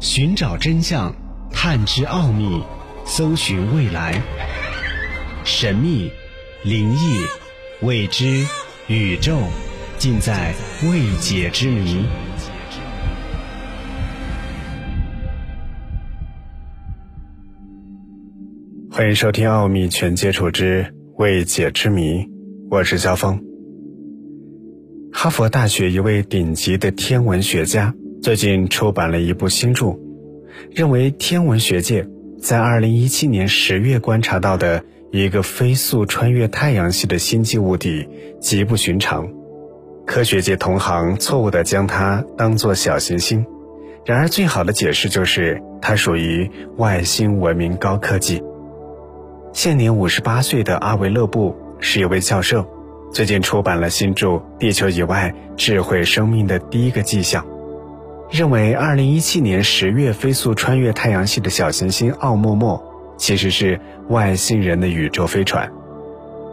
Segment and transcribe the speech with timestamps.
[0.00, 1.12] 寻找真相，
[1.50, 2.62] 探知奥秘，
[3.04, 4.22] 搜寻未来。
[5.44, 6.08] 神秘、
[6.62, 7.18] 灵异、
[7.82, 8.46] 未知、
[8.86, 9.36] 宇宙，
[9.98, 12.04] 尽在未解之谜。
[18.92, 22.20] 欢迎收听《奥秘全接触之未解之谜》，
[22.70, 23.42] 我是肖峰。
[25.12, 29.96] 哈佛大学一位顶级的天文学家最近出版了一部新著，
[30.72, 32.06] 认为天文学界
[32.40, 34.82] 在2017年十月观察到的
[35.12, 38.08] 一个飞速穿越太阳系的星际物体
[38.40, 39.28] 极不寻常。
[40.04, 43.46] 科学界同行错误地将它当作小行星，
[44.04, 48.42] 然而最好的解释就是它属于外星文明高科技。
[49.52, 52.66] 现年五十八岁的阿维勒布是一位教授。
[53.10, 57.42] 最近出版了新著《地球以外智慧生命的第一个迹象》，
[58.30, 62.82] 认为2017年十月飞速穿越太阳系的小行星奥莫莫
[63.16, 65.70] 其实是外星人的宇宙飞船。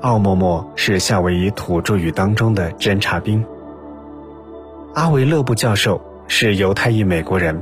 [0.00, 3.44] 奥莫莫是夏威夷土著语当中的侦察兵。
[4.94, 7.60] 阿维勒布教授是犹太裔美国人，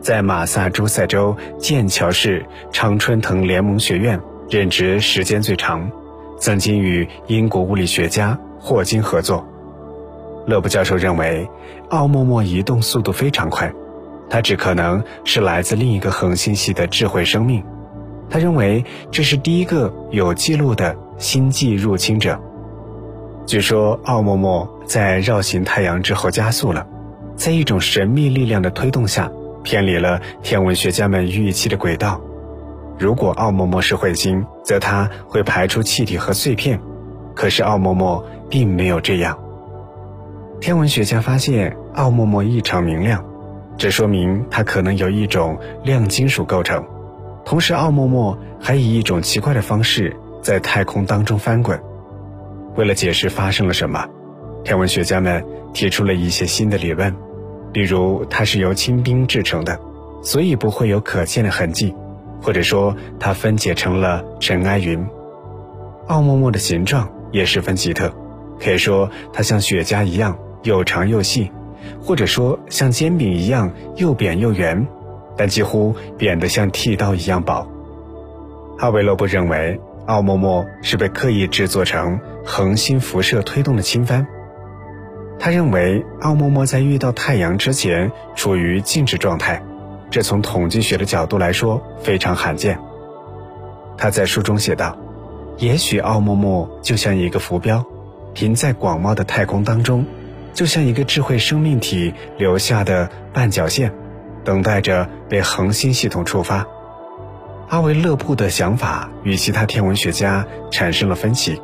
[0.00, 5.90] 在马萨诸塞州剑桥市常春藤联盟学院任职时间最长。
[6.38, 9.48] 曾经与英国物理学家霍金合作。
[10.46, 11.48] 勒布教授认为，
[11.88, 13.72] 奥莫莫移动速度非常快，
[14.28, 17.64] 它只可能是来自另一个恒星系的智慧生命。
[18.30, 22.40] 他认为这是第一个有记录的星际入侵者。
[23.46, 26.86] 据说，奥莫莫在绕行太阳之后加速了，
[27.36, 29.30] 在一种神秘力量的推动下，
[29.62, 32.20] 偏离了天文学家们预期的轨道。
[32.98, 36.80] 如果奥莫莫是彗星，则它会排出气体和碎片。
[37.34, 39.38] 可是奥莫莫并没有这样。
[40.64, 43.22] 天文学家发现奥陌陌异常明亮，
[43.76, 46.82] 这说明它可能由一种亮金属构成。
[47.44, 51.78] 同时，奥陌陌还以一种奇怪的方式在太空当中翻滚。
[52.76, 54.08] 为了解释发生了什么，
[54.64, 57.14] 天文学家们提出了一些新的理论，
[57.70, 59.78] 比如它是由氢冰制成的，
[60.22, 61.94] 所以不会有可见的痕迹。
[62.40, 65.06] 或者说，它分解成了尘埃云。
[66.06, 68.10] 奥莫莫的形状也十分奇特，
[68.58, 71.50] 可以说它像雪茄一样又长又细，
[72.02, 74.86] 或者说像煎饼一样又扁又圆，
[75.36, 77.66] 但几乎扁得像剃刀一样薄。
[78.76, 84.26] 哈维罗布认为，奥莫莫是被刻意制作成恒星辐射推动的氢帆。
[85.38, 89.62] 他认为，奥莫莫在遇到太阳之前处于静止状态。
[90.10, 92.78] 这从统计学的角度来说非常罕见。
[93.96, 94.96] 他在书中写道
[95.58, 97.84] ：“也许奥莫莫就像一个浮标，
[98.32, 100.04] 停在广袤的太空当中，
[100.54, 103.92] 就像一个智慧生命体留下的绊脚线，
[104.44, 106.66] 等待着被恒星系统触发。”
[107.68, 111.60] 阿维勒布的想法与其他天文学家产生了分歧，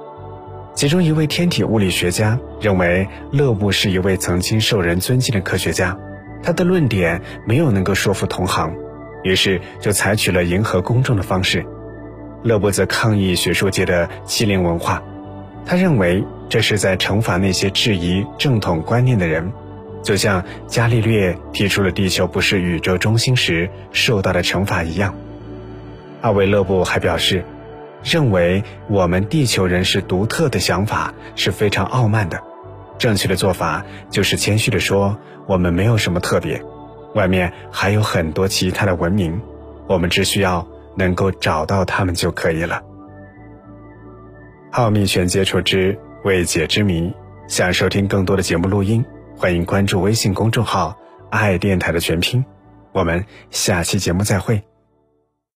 [0.75, 5.97] 其中一位天体物理学家认为勒布是一位曾经受人尊敬的科学家。
[6.43, 8.75] 他的论点没有能够说服同行，
[9.22, 11.65] 于是就采取了迎合公众的方式。
[12.43, 15.03] 勒布则抗议学术界的欺凌文化，
[15.67, 19.53] 他认为这是在惩罚那些质疑正统观念的人，
[20.03, 25.15] 就像伽利略提出了地球不是宇宙中心时受到的惩罚一样。
[26.22, 27.44] 阿维勒布还表示，
[28.03, 32.43] 认为我们地球人是独特的想法是非常傲慢的。
[32.99, 35.16] 正确的做法就是谦虚地说
[35.47, 36.60] ：“我们没有什么特别，
[37.15, 39.41] 外面还有很多其他的文明，
[39.87, 40.66] 我们只需要
[40.97, 42.83] 能够找到他们就可以了。”
[44.72, 47.11] 奥秘全接触之未解之谜，
[47.49, 49.03] 想收听更多的节目录音，
[49.39, 50.99] 欢迎关注微信公众号
[51.33, 52.45] “爱电台”的全拼。
[52.93, 54.70] 我们下期节目再会。